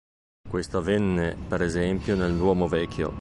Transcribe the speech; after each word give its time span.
Questo 0.49 0.79
avvenne 0.79 1.35
per 1.47 1.61
esempio 1.61 2.15
nel 2.15 2.35
Duomo 2.35 2.67
Vecchio. 2.67 3.09